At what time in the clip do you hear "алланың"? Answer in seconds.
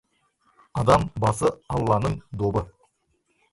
1.77-2.19